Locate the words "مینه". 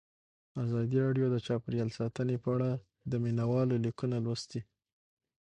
3.23-3.45